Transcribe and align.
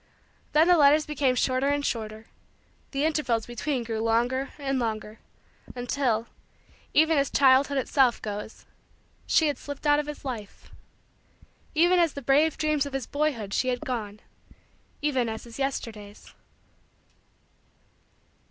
Then 0.53 0.67
the 0.67 0.79
letters 0.79 1.05
became 1.05 1.35
shorter 1.35 1.67
and 1.67 1.85
shorter; 1.85 2.25
the 2.89 3.05
intervals 3.05 3.45
between 3.45 3.83
grew 3.83 3.99
longer 4.01 4.49
and 4.57 4.79
longer; 4.79 5.19
until, 5.75 6.25
even 6.91 7.19
as 7.19 7.29
childhood 7.29 7.77
itself 7.77 8.19
goes, 8.19 8.65
she 9.27 9.45
had 9.45 9.59
slipped 9.59 9.85
out 9.85 9.99
of 9.99 10.07
his 10.07 10.25
life. 10.25 10.71
Even 11.75 11.99
as 11.99 12.13
the 12.13 12.23
brave 12.23 12.57
dreams 12.57 12.87
of 12.87 12.93
his 12.93 13.05
boyhood 13.05 13.53
she 13.53 13.67
had 13.67 13.81
gone 13.81 14.21
even 15.03 15.29
as 15.29 15.43
his 15.43 15.59
Yesterdays. 15.59 16.33